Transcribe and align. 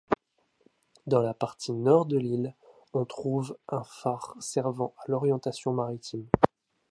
Dans 1.05 1.21
la 1.21 1.35
partie 1.35 1.73
nord 1.73 2.07
de 2.07 2.17
l'île, 2.17 2.55
on 2.93 3.05
trouve 3.05 3.55
un 3.67 3.83
phare 3.83 4.33
servant 4.39 4.95
à 4.97 5.03
l'orientation 5.09 5.73
maritime. 5.73 6.27